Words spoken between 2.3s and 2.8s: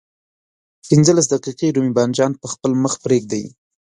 په خپل